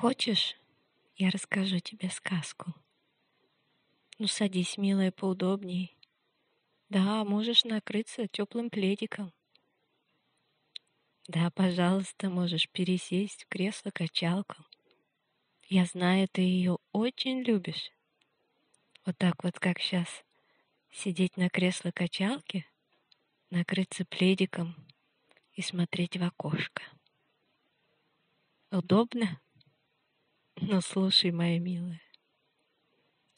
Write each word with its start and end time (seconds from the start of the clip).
Хочешь, 0.00 0.54
я 1.16 1.28
расскажу 1.30 1.80
тебе 1.80 2.08
сказку? 2.08 2.72
Ну, 4.20 4.28
садись, 4.28 4.78
милая, 4.78 5.10
поудобней. 5.10 5.98
Да, 6.88 7.24
можешь 7.24 7.64
накрыться 7.64 8.28
теплым 8.28 8.70
пледиком. 8.70 9.32
Да, 11.26 11.50
пожалуйста, 11.50 12.30
можешь 12.30 12.68
пересесть 12.70 13.42
в 13.42 13.48
кресло-качалку. 13.48 14.64
Я 15.64 15.84
знаю, 15.84 16.28
ты 16.30 16.42
ее 16.42 16.78
очень 16.92 17.42
любишь. 17.42 17.90
Вот 19.04 19.18
так 19.18 19.42
вот, 19.42 19.58
как 19.58 19.80
сейчас. 19.80 20.24
Сидеть 20.92 21.36
на 21.36 21.48
кресло-качалке, 21.50 22.66
накрыться 23.50 24.04
пледиком 24.04 24.76
и 25.54 25.60
смотреть 25.60 26.16
в 26.16 26.22
окошко. 26.22 26.84
Удобно? 28.70 29.40
Ну, 30.70 30.82
слушай, 30.82 31.30
моя 31.30 31.58
милая. 31.58 32.02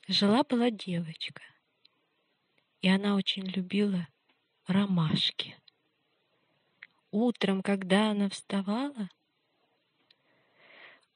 Жила-была 0.09 0.73
девочка, 0.73 1.41
и 2.81 2.89
она 2.89 3.15
очень 3.15 3.45
любила 3.45 4.09
ромашки. 4.67 5.57
Утром, 7.13 7.63
когда 7.63 8.11
она 8.11 8.29
вставала, 8.31 9.09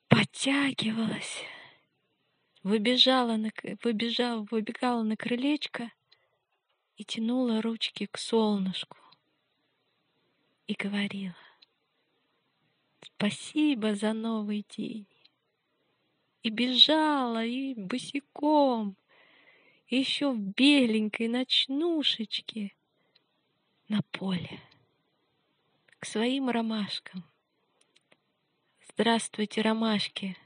подтягивалась, 0.06 1.42
выбежала 2.62 3.34
на, 3.36 3.50
выбежала, 3.82 4.46
выбегала 4.52 5.02
на 5.02 5.16
крылечко 5.16 5.90
и 6.96 7.04
тянула 7.04 7.60
ручки 7.60 8.06
к 8.06 8.18
солнышку 8.18 8.98
и 10.68 10.74
говорила 10.74 11.34
«Спасибо 13.02 13.96
за 13.96 14.12
новый 14.12 14.64
день» 14.76 15.08
и 16.44 16.50
бежала, 16.50 17.44
и 17.44 17.74
босиком, 17.74 18.96
и 19.86 19.96
еще 19.96 20.30
в 20.30 20.38
беленькой 20.38 21.28
ночнушечке 21.28 22.76
на 23.88 24.02
поле 24.12 24.60
к 25.98 26.04
своим 26.04 26.50
ромашкам. 26.50 27.24
Здравствуйте, 28.90 29.62
ромашки! 29.62 30.36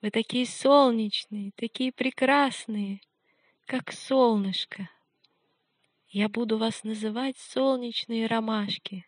Вы 0.00 0.12
такие 0.12 0.46
солнечные, 0.46 1.50
такие 1.56 1.90
прекрасные, 1.90 3.00
как 3.66 3.92
солнышко. 3.92 4.88
Я 6.06 6.28
буду 6.28 6.56
вас 6.56 6.84
называть 6.84 7.36
солнечные 7.36 8.28
ромашки. 8.28 9.04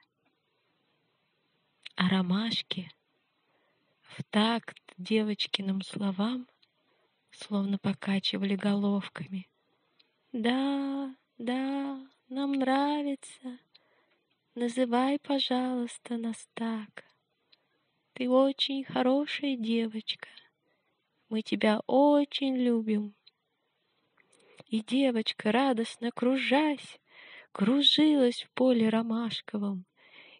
А 1.95 2.09
ромашки 2.09 2.91
в 4.03 4.25
такт 4.25 4.90
девочкиным 5.01 5.83
словам 5.83 6.47
словно 7.31 7.79
покачивали 7.79 8.55
головками. 8.55 9.49
Да, 10.33 11.15
да, 11.39 12.07
нам 12.29 12.53
нравится. 12.53 13.59
Называй, 14.55 15.19
пожалуйста, 15.19 16.19
нас 16.19 16.49
так. 16.55 17.05
Ты 18.13 18.29
очень 18.29 18.85
хорошая 18.85 19.57
девочка. 19.57 20.29
Мы 21.29 21.43
тебя 21.43 21.81
очень 21.87 22.57
любим. 22.57 23.15
И 24.67 24.83
девочка, 24.83 25.51
радостно 25.51 26.11
кружась, 26.13 27.01
кружилась 27.53 28.43
в 28.43 28.51
поле 28.51 28.89
ромашковом. 28.89 29.87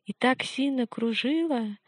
И 0.05 0.13
так 0.13 0.43
сильно 0.43 0.87
кружила, 0.87 1.79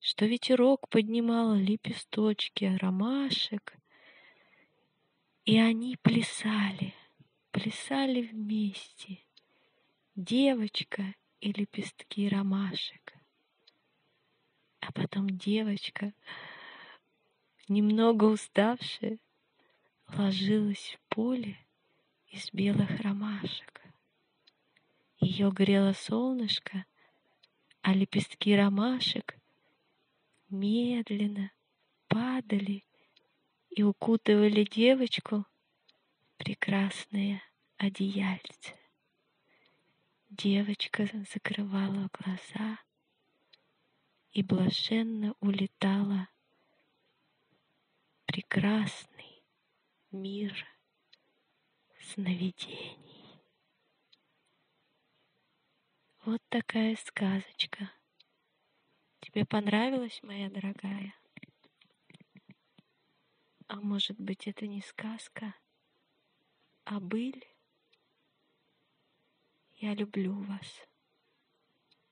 что 0.00 0.26
ветерок 0.26 0.88
поднимал 0.88 1.54
лепесточки 1.54 2.76
ромашек, 2.80 3.76
и 5.44 5.58
они 5.58 5.96
плясали, 5.96 6.94
плясали 7.50 8.22
вместе, 8.22 9.20
девочка 10.14 11.14
и 11.40 11.52
лепестки 11.52 12.28
ромашек. 12.28 13.14
А 14.80 14.92
потом 14.92 15.28
девочка, 15.30 16.12
немного 17.68 18.24
уставшая, 18.24 19.18
ложилась 20.16 20.96
в 20.96 21.14
поле 21.14 21.58
из 22.28 22.52
белых 22.52 23.00
ромашек. 23.00 23.82
Ее 25.18 25.50
грело 25.50 25.92
солнышко, 25.92 26.84
а 27.82 27.94
лепестки 27.94 28.54
ромашек 28.54 29.36
медленно 30.48 31.50
падали 32.08 32.84
и 33.70 33.82
укутывали 33.82 34.64
девочку 34.64 35.44
в 35.44 36.36
прекрасное 36.38 37.42
одеяльце. 37.76 38.74
Девочка 40.30 41.08
закрывала 41.32 42.08
глаза 42.12 42.78
и 44.32 44.42
блаженно 44.42 45.34
улетала 45.40 46.28
в 48.22 48.26
прекрасный 48.26 49.42
мир 50.10 50.66
сновидений. 52.00 53.06
Вот 56.24 56.42
такая 56.48 56.96
сказочка. 56.96 57.95
Тебе 59.36 59.44
понравилась, 59.44 60.22
моя 60.22 60.48
дорогая? 60.48 61.14
А 63.68 63.82
может 63.82 64.18
быть, 64.18 64.46
это 64.48 64.66
не 64.66 64.80
сказка, 64.80 65.54
а 66.86 67.00
быль? 67.00 67.44
Я 69.74 69.92
люблю 69.92 70.32
вас. 70.44 70.88